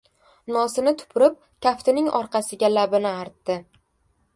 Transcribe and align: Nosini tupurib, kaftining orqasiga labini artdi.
Nosini 0.55 0.93
tupurib, 1.01 1.37
kaftining 1.67 2.11
orqasiga 2.23 2.75
labini 2.79 3.13
artdi. 3.23 3.65